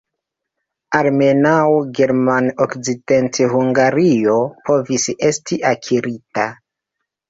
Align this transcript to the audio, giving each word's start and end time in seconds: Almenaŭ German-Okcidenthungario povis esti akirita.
Almenaŭ 0.99 1.59
German-Okcidenthungario 1.99 4.43
povis 4.67 5.11
esti 5.33 5.65
akirita. 5.77 6.53